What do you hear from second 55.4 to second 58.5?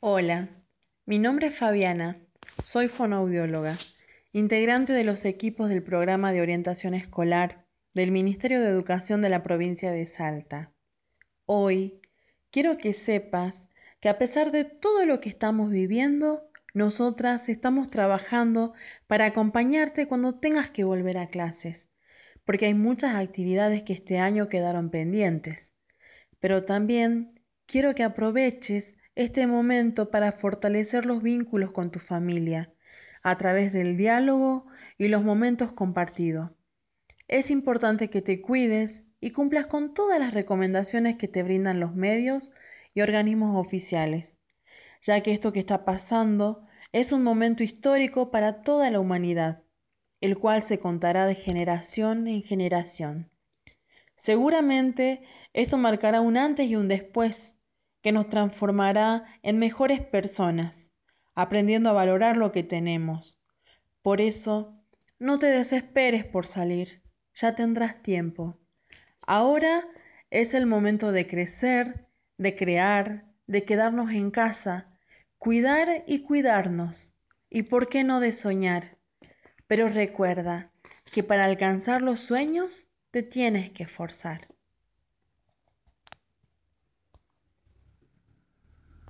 esto marcará un antes y un después que nos